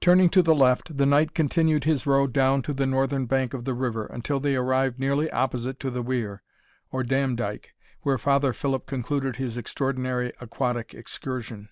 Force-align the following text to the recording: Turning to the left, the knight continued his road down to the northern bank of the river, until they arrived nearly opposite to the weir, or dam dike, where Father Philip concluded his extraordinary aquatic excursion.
Turning 0.00 0.28
to 0.28 0.40
the 0.40 0.54
left, 0.54 0.98
the 0.98 1.04
knight 1.04 1.34
continued 1.34 1.82
his 1.82 2.06
road 2.06 2.32
down 2.32 2.62
to 2.62 2.72
the 2.72 2.86
northern 2.86 3.26
bank 3.26 3.52
of 3.52 3.64
the 3.64 3.74
river, 3.74 4.06
until 4.06 4.38
they 4.38 4.54
arrived 4.54 5.00
nearly 5.00 5.28
opposite 5.32 5.80
to 5.80 5.90
the 5.90 6.00
weir, 6.00 6.42
or 6.92 7.02
dam 7.02 7.34
dike, 7.34 7.74
where 8.02 8.16
Father 8.16 8.52
Philip 8.52 8.86
concluded 8.86 9.34
his 9.34 9.58
extraordinary 9.58 10.32
aquatic 10.40 10.94
excursion. 10.94 11.70